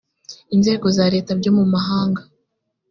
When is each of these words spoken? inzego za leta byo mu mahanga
inzego 0.55 0.87
za 0.97 1.05
leta 1.13 1.31
byo 1.39 1.51
mu 1.57 1.65
mahanga 1.73 2.21